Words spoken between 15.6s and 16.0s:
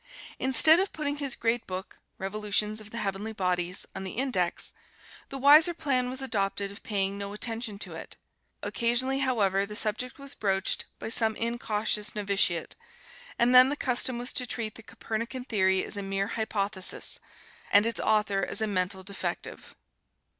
as